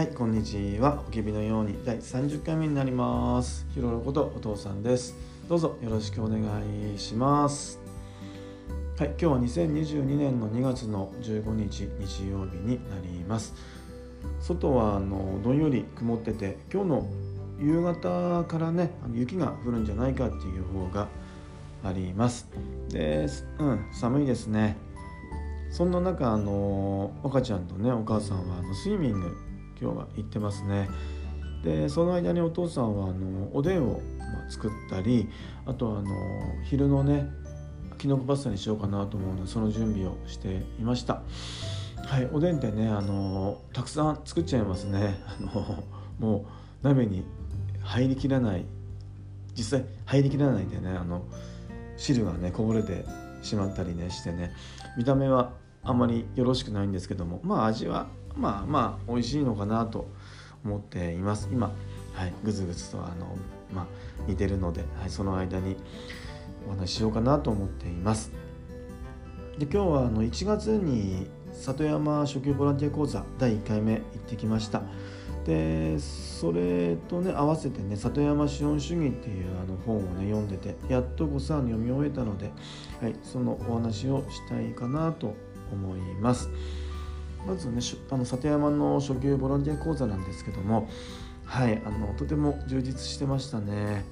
[0.00, 1.04] はいこんにちは。
[1.06, 3.66] おきびのように第30回目になります。
[3.74, 5.14] ひろろことお父さんです。
[5.46, 6.40] どうぞよろしくお願
[6.94, 7.78] いします。
[8.98, 13.52] はい今日は2022年の2月の15日日曜日になります。
[14.40, 17.06] 外はあのどんより曇ってて今日の
[17.60, 21.08] 夕方からね雪が降るんじゃないかっていう予報が
[21.84, 22.48] あります。
[22.88, 23.26] で
[23.58, 24.78] うん寒いですね。
[25.70, 29.49] そんな中あの赤ちゃんとねお母さんはあのスイミング
[29.80, 30.88] 今日は行ってますね。
[31.64, 34.00] でその間にお父さんはあのおでんを、
[34.48, 35.28] 作ったり
[35.66, 36.14] あとあの
[36.64, 37.28] 昼のね
[37.98, 41.22] きのこパスタにしようかなと思うのでその準備をしていました。
[42.06, 45.20] はいおでんってねあのたくさん作っちゃいますね。
[45.26, 45.84] あの
[46.18, 46.46] も
[46.82, 47.24] う鍋に
[47.82, 48.64] 入りきらない。
[49.54, 51.24] 実際入りきらないでねあの
[51.96, 53.04] 汁がねこぼれて
[53.42, 54.52] しまったりねしてね。
[54.96, 58.08] 見た目はあんまりよろしくないんですけどもまあ味は
[58.40, 60.08] まあまあ美味しいのかなと
[60.64, 61.48] 思っています。
[61.52, 61.72] 今
[62.14, 63.36] はいぐずぐずとあの
[63.72, 63.86] まあ
[64.26, 65.76] 似てるので、はい、その間に
[66.66, 68.32] お話ししようかなと思っています。
[69.58, 74.82] で今日はあの1月に里山初級ボランティア講座第1回目行ってきました。
[75.44, 82.52] でそれとね合わせてね里山資本主義っていうあの本をね読んでてやっとごさん読み終えたので、
[83.00, 85.34] はい、そのお話をしたいかなと
[85.72, 86.50] 思います。
[87.46, 90.88] まずねあの里山の初級ボランティア講座なんですけども
[91.44, 94.04] はいあのとても充実してましたね。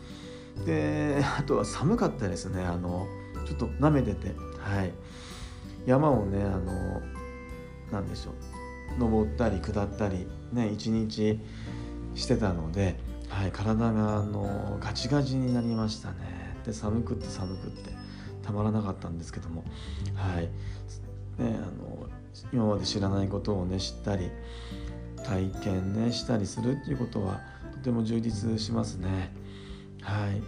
[0.66, 2.64] であとは寒かったですね。
[2.64, 3.06] あの
[3.46, 4.34] ちょっと舐めてて。
[4.58, 4.92] はい。
[5.86, 7.00] 山をねあの
[7.92, 8.98] なんでしょう。
[8.98, 11.38] 登ったり下ったりね一日
[12.14, 16.56] してたので、はい、体があのガチガチになりましたね。
[16.66, 17.90] で寒くって寒くって
[18.42, 19.64] たまらなかったんですけども。
[20.14, 20.48] はい。
[21.38, 22.08] ねあの
[22.52, 24.30] 今まで知らないことをね知ったり
[25.24, 27.40] 体験ねしたりするっていうことは
[27.72, 29.32] とても充実しますね。
[30.02, 30.40] はい。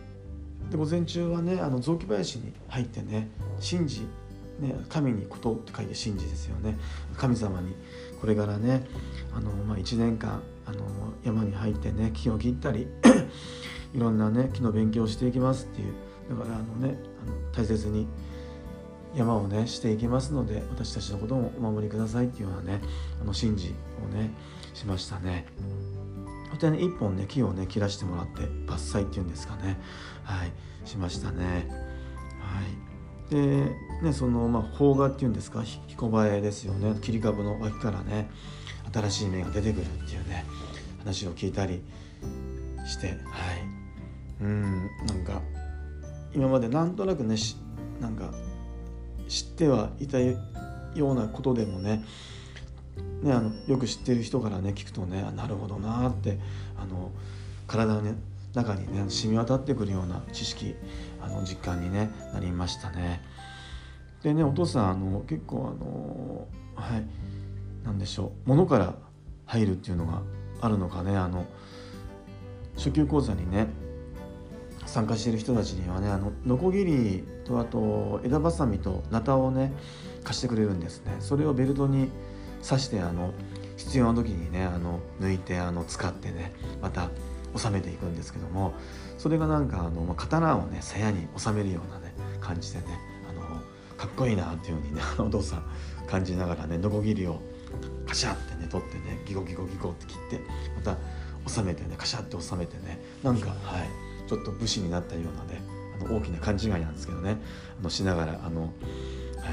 [0.70, 3.28] で午前中はねあの雑木林に入ってね
[3.60, 4.06] 神事
[4.60, 6.76] ね、神にことって書いて神事ですよね。
[7.16, 7.74] 神様に
[8.20, 8.86] これからね
[9.34, 10.84] あの、まあ、1年間あの
[11.24, 12.86] 山に入ってね木を切ったり
[13.94, 15.94] いろんなね木の勉強をしていきますっていう。
[16.28, 18.06] だからあのねあの大切に
[19.14, 22.80] 山をねしていきますので私たちのこともお守りくださいっていうようなね
[23.20, 24.30] あの神事をね
[24.74, 25.46] しましたね。
[26.50, 29.80] そしてね一本ね木をね切らしてもらって伐採っていうんですかね
[30.24, 30.52] はい
[30.84, 31.68] しましたね。
[32.40, 32.90] はい
[33.30, 33.70] で
[34.02, 38.28] ねそのまあ邦画っていうんですか彦映えですよね切り株の脇からね
[38.92, 40.44] 新しい芽が出てくるっていうね
[40.98, 41.80] 話を聞いたり
[42.86, 43.16] してはい
[44.40, 45.40] うんなんか
[46.34, 47.36] 今までなんとなくね
[48.00, 48.32] なんか
[49.30, 50.36] 知ってはいたよ
[50.98, 52.04] うなことでもね
[53.22, 56.38] ねあのよく知ってる人からね聞くとねなるほどなって
[56.76, 57.12] あの
[57.68, 58.14] 体の、ね、
[58.54, 60.74] 中にね染み渡ってくるような知識
[61.22, 63.22] あの実感に、ね、なりましたね。
[64.24, 67.04] でねお父さんあの結構あのはい
[67.84, 68.94] 何でしょう物から
[69.46, 70.22] 入るっていうのが
[70.60, 71.46] あるのかねあの
[72.76, 73.68] 初級講座にね
[74.86, 79.72] 参加している人たちにはねあのノコギリとあと枝ばさみとナタをね
[80.24, 81.16] 貸してくれるんですね。
[81.20, 82.08] それをベルトに
[82.66, 83.32] 刺してあの
[83.76, 86.52] 必要な時にねあの抜いてあの使ってね
[86.82, 87.08] また
[87.56, 88.74] 収めていくんですけども
[89.18, 92.98] それがなんかあのまあ刀をね鞘に収めるようなね感じでね
[93.28, 93.40] あの
[93.96, 95.64] かっこいいなっていうふうにねお父さん
[96.06, 97.40] 感じながらねノコギリを
[98.06, 100.40] カシャってね取ってねギコギコギコって切って
[100.76, 100.98] また
[101.48, 104.09] 収めてねカシャって収めてねなんかはい。
[104.30, 105.60] ちょっと武士になったようなね
[106.00, 107.38] あの大きな勘違いなんですけどね
[107.80, 108.70] あのしながらあの、はい、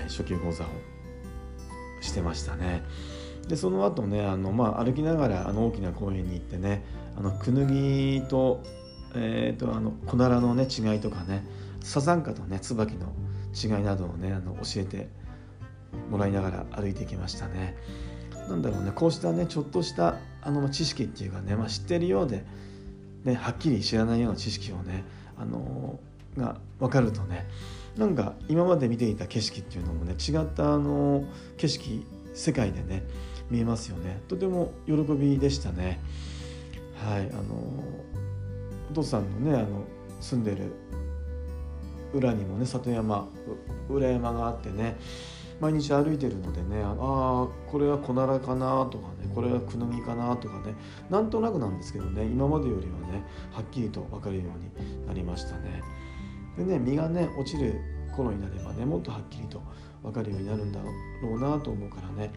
[0.04, 0.68] 初級講座を
[2.00, 2.84] してましたね。
[3.48, 6.84] でその後ねあの、まあ、歩きながらあの大きな公園に行ってね
[7.18, 8.62] あのクヌギと,、
[9.16, 11.44] えーと、あのコナラの、ね、違いとかね
[11.82, 13.08] サザンカとね椿の
[13.56, 15.10] 違いなどをねあの教えて
[16.12, 17.76] もらいながら歩いていきましたね。
[18.48, 22.46] なんだろうねこうしたねちょっとしたあの知識っていうかね、まあ、知ってるようで
[23.28, 25.04] ね、はっきり知らないような知識をね、
[25.38, 27.46] あのー、が分かるとね
[27.98, 31.26] なんか今まで見ていた景色っていうのもね違ったあの
[31.58, 33.04] 景色世界でね
[33.50, 34.22] 見えますよね。
[34.28, 36.00] とても喜びでしたね。
[36.96, 37.56] はいあの
[38.92, 39.84] お父さんのねあの
[40.22, 40.74] 住んでる
[42.14, 43.28] 裏にもね里山
[43.90, 44.98] 裏山があってね
[45.60, 50.76] 毎日歩いてるのでねああこれはコナラかなとかねこれはクヌギかなとかね
[51.10, 54.46] なんとなくなんですけどね今までよりはねはっきりと分かるよう
[54.82, 55.82] になりましたね。
[56.58, 57.80] でね実がね落ちる
[58.16, 59.62] 頃になればねもっとはっきりと
[60.04, 62.32] 分かるようになるんだろうなと思うからね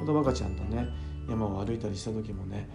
[0.00, 0.88] また若ちゃんとね
[1.28, 2.68] 山を歩いたりした時もね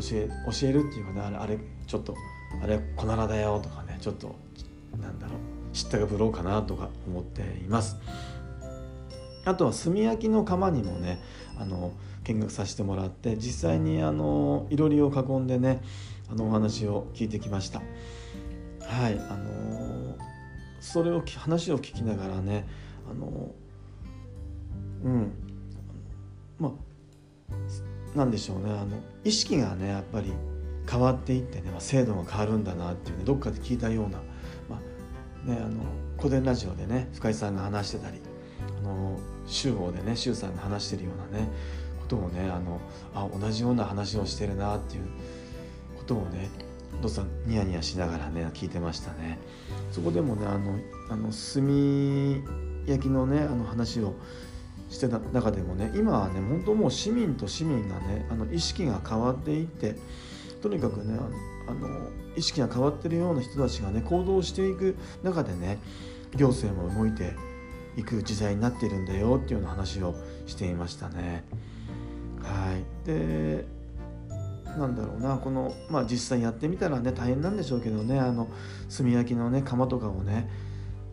[0.00, 0.28] 教え
[0.60, 2.14] 教えるっていうかねあれあれちょっと
[2.62, 4.34] あれ小奈良だよとかねちょっと
[5.00, 5.38] なんだろう
[5.72, 7.96] 知ったかぶろうかなとか思っています。
[9.44, 11.20] あとは炭焼きの窯にもね
[11.58, 11.92] あの
[12.24, 15.82] 見学させてもらって実際にあのいろりを囲んでね
[16.30, 17.82] あのお話を聞いてきました。
[18.80, 20.16] はいあの
[20.80, 22.66] それを話を聞きながらね
[23.10, 23.50] あの
[25.04, 25.32] うん
[26.58, 26.72] ま
[28.14, 30.32] あなんでしょうねあの意識がねやっぱり
[30.88, 34.18] 変わっていってね、まあ、制度が変わるんだなっていうねどっかで聞いたような、
[34.68, 34.78] ま
[35.46, 35.80] あね、あの
[36.18, 38.20] 古典ラジオでね深井さんが話してたり
[38.82, 41.48] あの集合でね周さんが話してるようなね
[42.00, 42.80] ことをねあの
[43.14, 45.04] あ同じような話をしてるなっていう
[45.96, 46.48] ことをね
[46.98, 49.38] お父さんニヤニヤしながらね聞いてましたね。
[49.90, 50.78] そこでもねあの
[51.10, 54.14] あの炭焼きのねあの話を
[54.90, 59.96] してた中でもね今はね本当もう市民と市民がねあの意識が変わっていって
[60.62, 61.18] とにかくね
[61.68, 65.78] あの意識が変わってるような人たちがね行動していく中でね
[66.36, 67.34] 行政も動いて
[67.96, 70.14] いく時代になっているんだよっていうような話を
[70.46, 71.44] していましたね。
[72.42, 73.64] はい、で
[74.78, 75.36] なんだろうな。
[75.36, 78.18] このまあ実際やってみたらね大変なんでしょうけどね。
[78.18, 78.48] あの
[78.96, 80.50] 炭焼きのね窯とかをね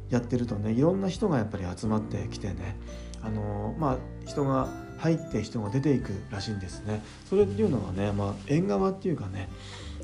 [0.09, 2.77] やってるとねいろんな人がやっぱり集まってきてね。
[3.23, 4.67] あのまあ人が
[4.97, 7.03] 入って人が出ていくらしいんですね。
[7.29, 9.49] それっていうのはね、まあ、縁側っていうかね、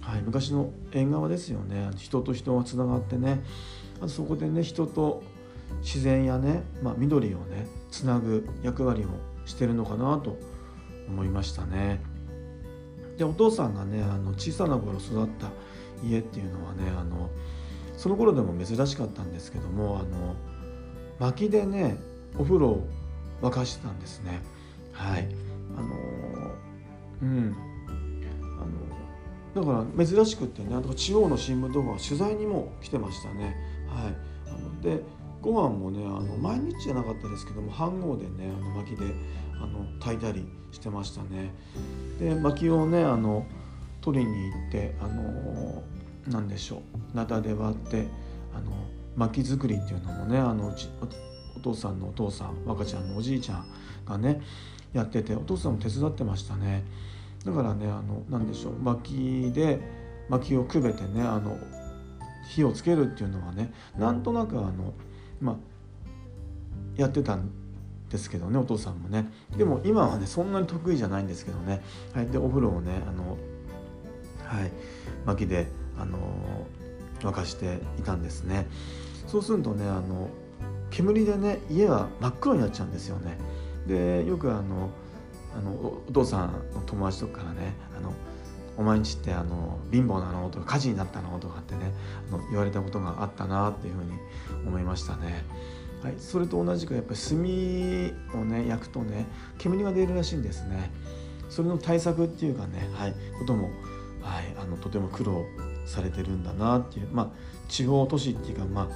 [0.02, 1.90] はい、昔の縁側ですよね。
[1.98, 3.44] 人と人がつながってね。
[4.02, 5.24] あそこでね人と
[5.82, 9.08] 自然やね、まあ、緑をねつなぐ役割を
[9.46, 10.38] してるのかなと
[11.08, 12.02] 思いましたね。
[13.18, 15.50] でお父さんがねあの小さな頃育った
[16.06, 17.30] 家っていうのはねあの
[17.98, 20.36] その頃でも珍しかったんですけどもあの
[21.20, 21.98] 薪でね
[22.38, 22.88] お風呂を
[23.42, 24.42] 沸かしてたんですね。
[24.92, 25.28] はい
[25.76, 25.96] あの
[27.22, 27.56] うん
[29.56, 33.56] あのだから珍しくってね地方の新聞とか取材にも来てましたね。
[33.88, 34.16] はい、
[34.48, 35.02] あので
[35.42, 39.14] ご飯もねあの毎日じゃなかったですけども飯盒でねあの薪で
[39.62, 41.54] あの炊いたりしてましたね。
[42.20, 43.46] で薪をねあの
[44.02, 45.84] 取りに行ってあの
[46.28, 48.08] 何でしょうナタで割って
[48.54, 48.72] あの
[49.16, 50.90] 薪作りっていうのもねあのうち
[51.56, 53.66] お父さんのお父さん若ちゃんのおじいちゃん
[54.06, 54.42] がね
[54.94, 56.84] やっててお父さんも手伝ってましたね
[57.46, 59.80] だからねあの何でしょう薪で
[60.30, 61.58] 薪をくべてねあの
[62.50, 64.94] 火をつけるっていうのはねなんとなくあの
[65.42, 65.56] まあ
[66.96, 67.50] やってたん
[68.10, 69.32] ですけどねお父さんもね。
[69.58, 71.82] でも今はねそんなに得意じゃないんですけどね、
[72.14, 73.38] はい、でお風呂をねあの
[74.44, 74.72] はい
[75.26, 75.68] 薪で
[76.00, 76.18] あの
[77.20, 78.68] 沸かしていたんですね。
[79.28, 80.30] そうするとねあの
[80.90, 83.38] 煙でね家は真っ黒になっちゃうんですよね。
[83.88, 84.90] でよくあの
[85.58, 88.14] あのお父さんの友達とかからねあの
[88.78, 91.92] お前んちってあの貧乏なのとか火事になったのとかってね
[92.30, 94.12] あの言われたことがあったなっていうふうに
[94.68, 95.44] 思いましたね。
[96.04, 99.26] はい、それと同じくやっぱり炭をね焼くとね
[99.58, 100.92] 煙が出るらしいんですね。
[101.50, 103.70] それの対策っていうかね、はい、ことも、
[104.22, 105.46] はい、あのとても苦労
[105.86, 107.28] されてるんだなっていうまあ
[107.70, 108.88] 地方都市っていうかまあ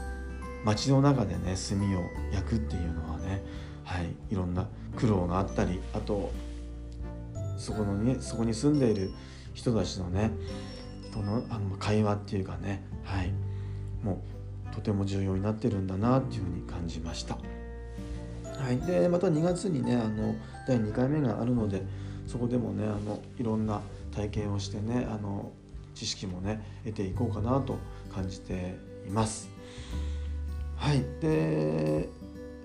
[0.64, 3.44] 街の中でね炭を焼くっていうのはね、
[3.84, 6.32] はい、いろんな苦労があったりあと
[7.62, 9.12] そこのねそこに住んでいる
[9.54, 10.32] 人たちのね
[11.14, 13.32] とのあの会話っていうかね、はい、
[14.04, 14.24] も
[14.72, 17.38] うとても重要になってるんだなっていうふうに感じました。
[18.58, 20.36] はい、でまた2月にねあの
[20.68, 21.84] 第2回目があるので
[22.26, 23.82] そこでもねあのいろんな
[24.16, 25.52] 体験をしてねあの
[25.94, 27.78] 知識もね得ていこうかなと
[28.14, 28.76] 感じて
[29.08, 29.50] います。
[30.78, 32.10] はいで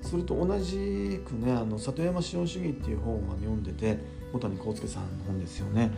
[0.00, 3.98] それと同じくね「あの里山資本主義」っていう本を読んでて
[4.38, 5.90] 小谷幸介さんの本ですよね。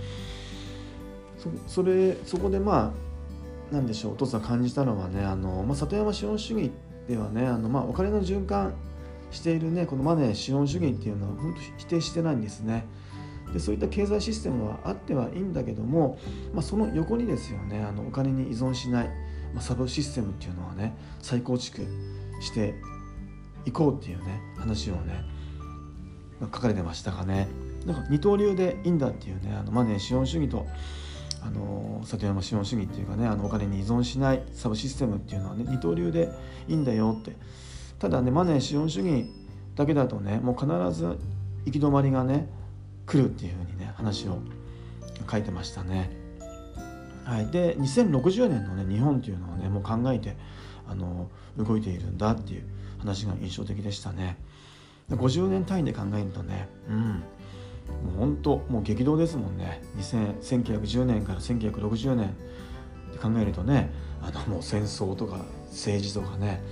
[1.39, 2.93] そそれそこでまあ
[3.71, 6.71] 何でしょうお父さん感じたのはねあの、まあ、里山資本主義
[7.07, 8.75] ではねあの、まあ、お金の循環
[9.31, 12.87] しているねこのマネー資本主義っていうのは本当否定してないんですね。
[13.53, 16.19] でそういった経済システムはあってはいいんだけども、
[16.53, 19.11] まあ、その横にですよねあのお金に依存しない
[19.55, 21.87] まあ、サブシステムっていうのはね再構築
[22.41, 22.75] して
[23.65, 25.25] いこうっていうね話をね
[26.41, 27.49] 書かれてましたかね。
[27.87, 30.67] なんか二刀流でいいんだっていうねあのマネー資本主義と
[31.43, 36.31] あの里山資本主義っていうかねあのお金に依存しないサブシステムっていうのはね二刀流で
[36.69, 37.37] いいんだよって。
[37.99, 39.27] ただねマネー資本主義
[39.75, 41.19] だけだとねもう必ず
[41.65, 42.49] 行き止まりがね
[43.07, 44.39] 来るっていうふうにね話を
[45.31, 46.11] 書いてましたね。
[47.25, 50.37] はい、で2060年のね日本っていうのをねもう考えて
[50.89, 52.65] あの動いているんだっていう
[52.99, 54.37] 話が印象的でしたね。
[55.11, 57.23] 50年単位で考えるとねうん。
[58.05, 59.83] もう本当もう激動ですもんね。
[59.97, 62.29] 1910年から1960年
[63.11, 63.91] って考えるとね
[64.23, 66.63] あのもう戦争とか政治とかね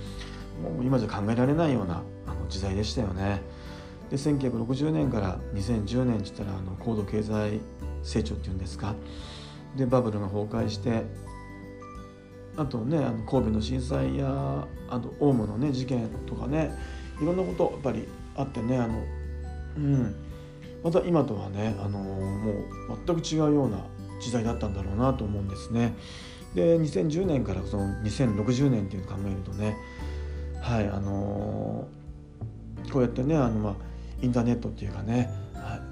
[0.61, 3.41] もう今じゃ考えられないようなあの時代でしたよね。
[4.09, 7.59] で1960年から2010年って言ったらあの高度経済
[8.03, 8.95] 成長っていうんですか。
[9.75, 11.03] でバブルが崩壊して
[12.55, 16.71] あとねあの神戸の震災やあとオウムのね事件とかね
[17.21, 19.03] いろんなことやっぱりあってねあの
[19.77, 20.26] うん。
[20.83, 23.79] また今とはねあのもう全く違うような
[24.19, 25.95] 時代だったんだろうなと思うんですね。
[26.55, 29.77] で2010年からその2060年っていうのを考えるとね
[30.61, 31.87] はいあの
[32.91, 33.73] こうやってねあの、まあ、
[34.21, 35.29] インターネットっていうかね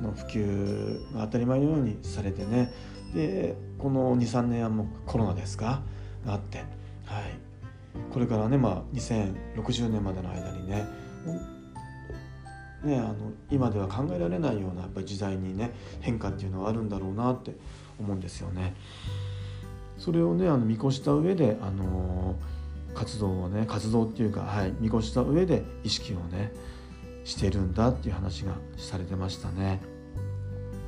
[0.02, 2.72] の普及が当たり前のようにされてね
[3.14, 5.82] でこの23年はもうコロナですか
[6.26, 6.60] があって、
[7.06, 7.38] はい、
[8.12, 10.86] これからね、まあ、2060年までの間にね
[12.84, 13.16] ねあの
[13.50, 17.56] 今では考えられないようなやっぱり時代にね変化っていうのはあるんだろうなって
[18.00, 18.76] 思うんですよね。
[19.98, 22.36] それをねあの見越した上であの
[22.94, 26.52] 活動をね活動っていうか、はい、見越した上で意識をね
[27.24, 29.82] してるんだっていう話がされてましたね。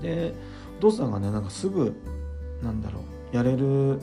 [0.02, 0.34] で
[0.78, 1.96] お父さんがねなんかすぐ
[2.62, 3.02] なんだろ
[3.34, 4.00] うやれる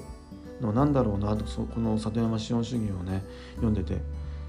[0.61, 3.25] のなんだろうなとこの里山資本主義をね
[3.57, 4.01] 読んでて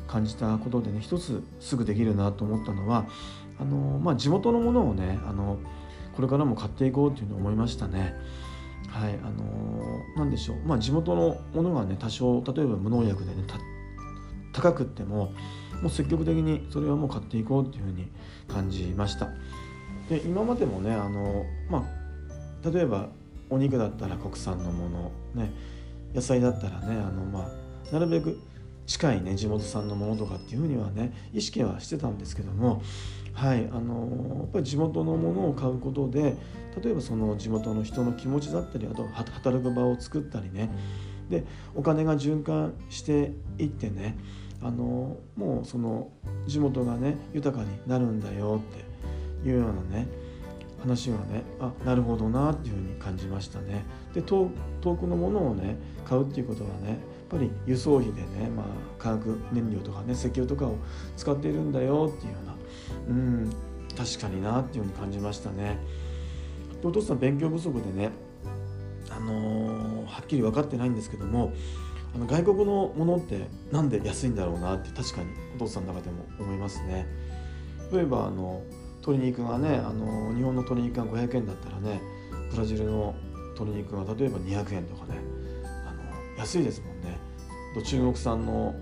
[0.07, 3.05] 感じたことでね一つすぐできるなと思ったのは
[3.59, 5.57] あの、まあ、地元のものをねあの
[6.15, 8.15] これからも買っていこうというふうに思いましたね。
[8.89, 13.43] はい、あの何でしょう、まあ、地元のものがね多少例えば無農薬でね
[14.53, 15.33] 高くっても
[15.81, 18.07] もう積極的にそれはもう買っていこうっていうふうに
[18.47, 19.27] 感じました
[20.09, 21.85] で今までもねあの、ま
[22.63, 23.09] あ、例えば
[23.50, 25.51] お肉だったら国産のもの、ね、
[26.13, 27.50] 野菜だったらねあの、ま
[27.89, 28.39] あ、なるべく
[28.86, 32.82] 近いね地元産のものとかっていうふうにはね意識はしてたんですけども
[33.34, 36.36] はいあのやっぱり地元のものを買うことで
[36.82, 40.70] 例えばその地元の人の気持ちだったりあと働く場を作ったりね
[41.30, 44.18] でお金が循環していってね
[44.62, 46.10] あのもうその
[46.48, 48.62] 地元がね豊かになるんだよ
[49.44, 50.08] っていうようなね
[50.80, 53.84] 話はねあなるほどなっていうふうに感じましたね。
[54.13, 54.50] で遠
[54.84, 57.00] くのものをね買うっていうことはね
[57.36, 58.65] ぱり輸送費でね、まあ、
[58.98, 60.77] 化学燃料とかね石油とかを
[61.18, 62.56] 使っているんだよっていうような
[63.10, 63.54] うん
[63.96, 65.80] 確かになっていうふうに感じましたね。
[66.84, 68.12] お父さん勉強不足でね
[69.10, 71.51] あのー、はっきり分かってないんですけども
[72.13, 77.08] あの外国のものってなんで安いんだろうなって確かにお父さんの中でも思いますね。
[77.92, 78.62] 例えばあの
[79.01, 82.01] 鶏肉がねあの日本の鶏肉が500円だったらね
[82.51, 83.15] ブラジルの
[83.56, 85.20] 鶏肉が例えば200円とかね
[86.38, 87.18] 安いですもんね。
[87.84, 88.74] 中国産の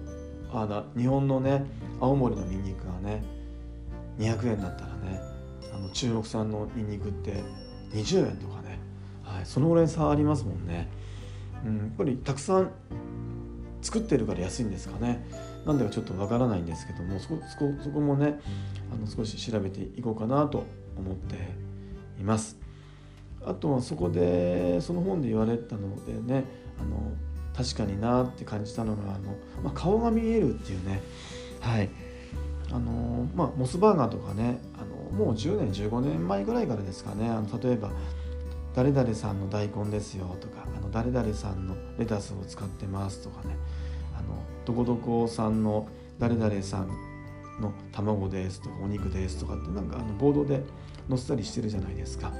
[0.51, 1.65] あだ日本のね
[1.99, 3.23] 青森のニンニクがね
[4.19, 5.19] 200円だったらね
[5.73, 7.43] あの中国産のニンニクって
[7.91, 8.79] 20円とかね、
[9.23, 10.87] はい、そのぐらい差ありますもんね。
[11.65, 12.71] うん、やっぱりたくさん
[13.81, 15.25] 作ってるから安いんですかね
[15.65, 18.39] なんでかちょっとわからないんですけどもそこそこそこもね
[18.93, 20.65] あの少し調べていこうかなと
[20.97, 21.35] 思って
[22.19, 22.57] います。
[23.45, 26.45] あとはそこでその本で言われたのでね
[26.79, 27.11] あの
[27.55, 31.01] 確かになって感じたのがあの、まあ、顔が見えるっていうね。
[31.59, 31.89] はい。
[32.71, 37.29] あのまあモスバーガーとかねあのもう10年15年前ぐらいからですかね。
[37.29, 37.91] あの例えば
[38.73, 43.55] 誰々さんの大根ですよとかあの誰々さんのレタスを使ってますとかね。
[44.17, 46.87] あのどこどこさんの誰々さん
[47.61, 50.63] の卵ですとかお肉ですとかってなんかあのボードで
[51.09, 52.33] 載せたりしてるじゃないですか。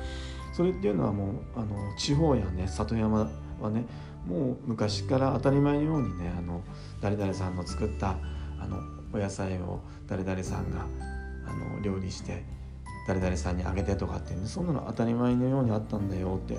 [0.54, 3.30] それっていうのはもうあの地方やね里山
[3.60, 3.86] はね
[4.28, 6.62] もう昔から当たり前のようにねあの
[7.02, 8.18] 誰々さんの作った
[8.60, 8.80] あの
[9.14, 10.86] お野菜を誰々さんが
[11.46, 12.44] あの料理して
[13.08, 16.58] 誰々さんにあげてとかっていうねそんなの当たり前のようにあったんだよって。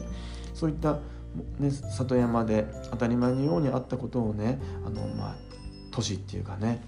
[0.55, 0.99] そういった、
[1.59, 5.35] ね、里山で当たり前のようにあったことをねあの、まあ、
[5.91, 6.81] 都市っていうかね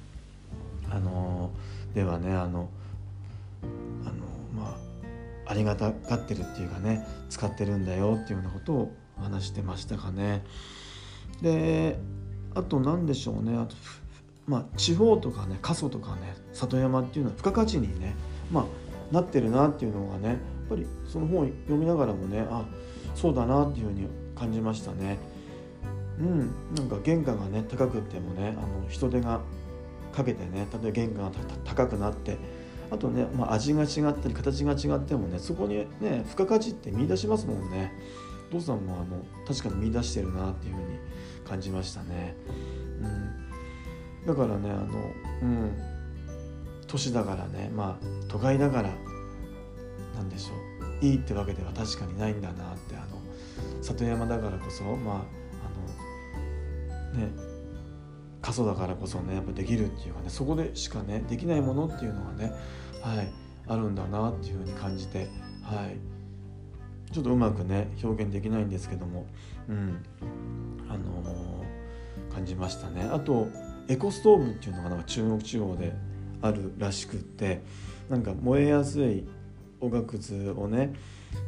[0.88, 1.50] あの
[1.92, 2.70] ではねあの
[4.04, 4.14] あの
[4.56, 4.78] ま
[5.46, 10.44] あありがたがってるっていうかね使ってるんだよっていうようなことを話してましたかね。
[11.42, 11.98] で
[12.54, 13.76] あと何でしょうねあと
[14.46, 18.14] まあ地方とかね過疎とかね里山っていうのは付加価値にね
[18.50, 18.64] まあ
[19.14, 20.38] なってるなっていうのがねやっ
[20.70, 22.64] ぱりその本を読みながらもねあ
[23.14, 25.18] そうだなっていうふうに感じましたね。
[26.18, 26.38] うん、
[26.74, 29.40] なんか原価がね高くってもねあの人手が
[30.14, 32.38] かけてね例えば原価が高くなって
[32.90, 37.92] あとね、まあ、味が違ったり形が違ってもねそこにね付加価値って見出しますもんね。
[38.50, 40.98] 父さんもあの確かに見出してるなっていうふうに
[41.46, 42.36] 感じましたね。
[43.00, 45.12] うん、だからねあの、
[45.42, 45.72] うん、
[46.86, 48.90] 都市だからねまあ都会だから
[50.14, 51.04] なんでしょう。
[51.04, 53.20] いいってわけでは確かにないんだなってあの
[53.82, 55.14] 里山だからこそまあ
[57.14, 57.30] あのね
[58.40, 62.52] 過疎だからこそねやっぱできるっていうかねそこでしかねできないものっていうのがね
[63.02, 63.28] はい
[63.68, 65.28] あるんだなっていうふうに感じて
[65.62, 66.15] はい。
[67.12, 69.26] ちょっとうまくね表現できないんですけども
[69.68, 70.04] うん。
[70.88, 73.08] あのー、感じましたね。
[73.12, 73.48] あと
[73.88, 75.92] エコストーブっていうのがなんか中国地方で
[76.42, 77.62] あるらしくって
[78.08, 79.26] なんか燃えやすい
[79.80, 80.94] おがくずをね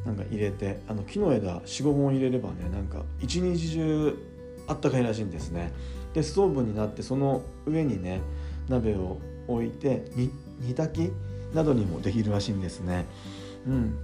[0.05, 4.19] なんか入れてあの木の枝45本入れればねなんか一日中
[4.67, 5.73] あったかいらしいんですね。
[6.15, 8.21] でストーブになってその上にね
[8.69, 10.11] 鍋を置いて
[10.61, 11.12] 煮炊き
[11.55, 13.07] などにもできるらしいんですね。
[13.67, 13.99] うん。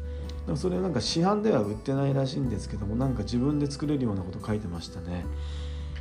[0.47, 5.25] でもそれなんか市販では売ってないらしいんですけどもなんか自分で作れるようなこと書いてましたね。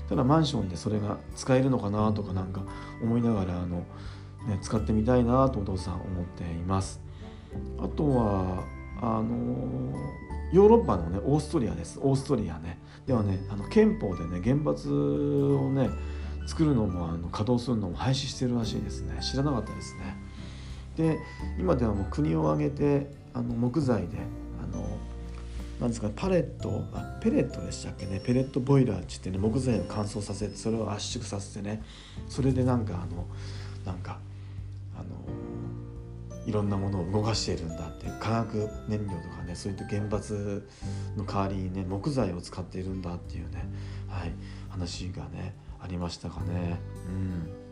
[0.10, 2.62] ただマンションでそれが使えるのかなとかなんか
[3.02, 3.86] 思いながらあの、
[4.48, 7.02] ね、使ってみたいなとお父さん思っています。
[7.80, 8.64] あとは
[9.02, 9.94] あの
[10.52, 12.00] ヨーロッパのねオーストリアです。
[12.02, 12.80] オーストリアね。
[13.08, 15.90] ではねあの憲法でね原発をね
[16.46, 19.20] 作るのもあの稼働するのも廃止してるらしいですね。
[19.22, 20.18] 知らなかったですね。
[20.98, 21.18] で
[21.58, 24.18] 今ではもう国を挙げてあの木材で
[24.62, 24.86] あの
[25.80, 31.84] なんですかパレットあペレットでしたっけねペレットボイラーって言ってね木材を乾燥させてそれを圧縮させてね
[32.30, 33.28] それでなんかあの
[33.86, 34.20] なんか
[34.96, 35.06] あの
[36.46, 40.68] いろんなものを動かしているんだって化学燃料とかねそういった原発
[41.18, 43.66] の代わりにね木材を使っているんだっていうね、
[44.08, 44.32] はい、
[44.70, 46.80] 話がねありましたかね。
[47.08, 47.64] うん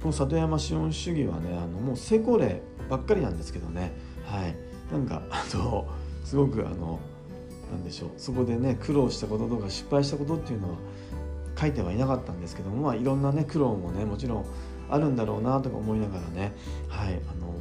[0.00, 3.92] この里山資本主義はねあのもう成功例ばっかりなんですけどね
[4.28, 4.54] はい。
[4.92, 5.86] なんかあの
[6.24, 6.98] すごくあの
[7.72, 8.10] なんでしょう。
[8.16, 10.76] そこでね苦労したこととか失敗したことっていうのは
[11.58, 14.46] 書いてはいなかったんですけどもまあいろんなね苦労もねもちろん
[14.90, 16.52] あるんだろうなとか思いながらね
[16.88, 17.52] はいあの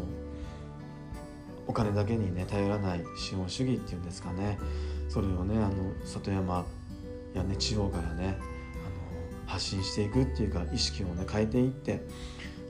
[1.66, 4.60] お金だけにね頼らない資本主義っていうんですかね。
[5.10, 5.74] それをねあの
[6.06, 6.66] 里山
[7.34, 12.04] やね地方からねあの発信していくっていうか意識をね変えていって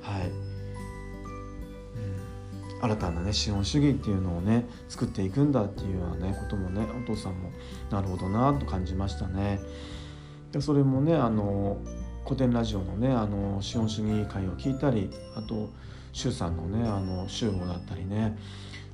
[0.08, 0.32] はい、
[2.82, 7.52] 新たなね資本主義っていうのをね作っていくんだっていうようなねこともねお父さんも
[7.90, 9.60] なるほどなと感じましたね。
[10.52, 11.78] でそれもねあの
[12.24, 15.70] 古典ラジオのねあの資本主義会を聞いたりあと
[16.14, 18.38] 周さんのねあの集合だったりね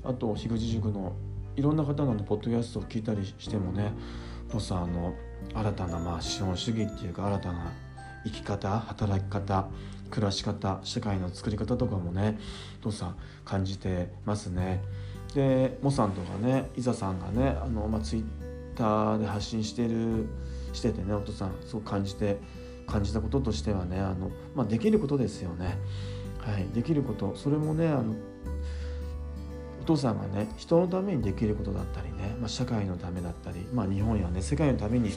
[0.04, 1.14] あと樋口塾の
[1.56, 3.94] いろんな方の、ポッドキャストを聞いたりしてもね
[4.50, 5.14] お父さんあの
[5.54, 7.72] 新たなまあ資本主義っていうか新たな
[8.26, 9.68] 生き方働き方
[10.14, 12.38] 暮らし方社会の作り方とかもね
[12.82, 14.84] お父さん感じてますね。
[15.34, 18.24] でモさんとかね伊沢さんがねあの、まあ、ツイッ
[18.76, 20.28] ターで発信してる
[20.72, 22.38] しててねお父さんすごく感じて
[22.86, 25.80] 感じたこととしてはねあの、まあ、できることですよね。
[26.38, 28.14] はい、できることそれもねあの
[29.82, 35.12] お父さんがね人のためにできることだったりね、まあ、社会のためだったり、まあ、日本やね世界のために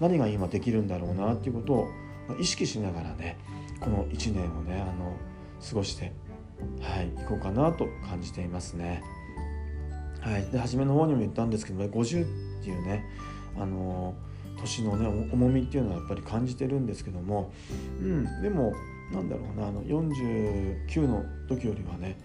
[0.00, 1.88] 何が今できるんだろうなっていうことを
[2.40, 3.38] 意識しながらね
[3.82, 5.16] この1年をねあの
[5.68, 6.12] 過ごして
[6.80, 9.02] はい行こうかなと感じていますね。
[10.20, 12.24] はい、で初めの方にも言ったんですけど50
[12.60, 13.04] っていうね
[13.58, 14.14] あの
[14.60, 17.52] 年のね重みっていうのはやっぱり感じてるんですけども、
[18.00, 18.72] うん、でも
[19.12, 22.16] なんだろうなあの49の時よりはね、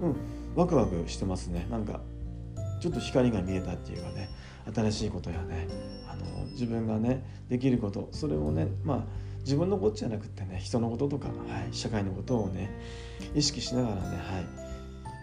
[0.00, 0.16] うん、
[0.56, 2.00] ワクワクしてますねなんか
[2.80, 4.30] ちょっと光が見えたっていうかね
[4.74, 5.68] 新しいことやね
[6.08, 9.02] あの自分がねできることそれをねまあ
[9.44, 11.34] 自分のことじゃなくてね人のこととか、は
[11.70, 12.70] い、社会のことをね
[13.34, 14.62] 意識しながらね、はい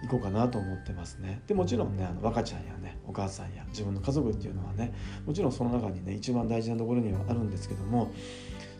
[0.02, 1.42] 行こうかなと思ってますね。
[1.48, 4.94] でもちろんねあの若ちゃんやねお母さんや自分の家族っていうのはね
[5.26, 8.14] もちろんその中にね一番大事なところにはあるんですけども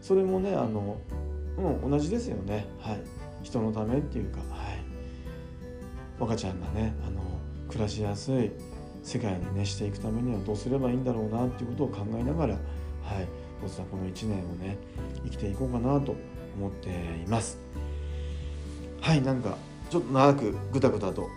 [0.02, 0.98] それもねあの、
[1.58, 3.02] うん、同じですよねはい
[3.44, 4.84] 人のためっていうかはい
[6.20, 7.22] 若ちゃんがねあの
[7.68, 8.52] 暮らしやすい
[9.04, 12.60] 世界にねしていくためにはどうすればいいんだろうなっていうことを考えながらは
[13.22, 13.28] い
[13.62, 14.78] 僕はこの1年をね
[15.24, 16.16] 生きていこうかなと
[16.58, 17.58] 思っています。
[19.02, 19.58] はいなんか
[19.90, 21.28] ちょっと長くぐたぐたと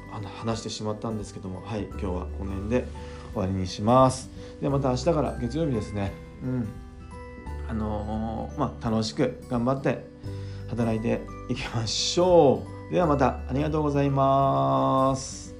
[0.40, 2.86] 話してしまったんですけどもはい今日はこの辺で
[3.32, 4.30] 終わりにします。
[4.60, 6.12] ではまた明日から月曜日ですね。
[6.42, 6.68] うん。
[7.68, 10.04] あのー、まあ楽しく頑張って
[10.68, 12.92] 働いていきましょう。
[12.92, 15.51] ではまたありがとうございます。